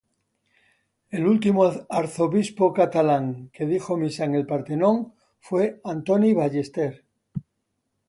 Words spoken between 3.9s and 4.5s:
misa en el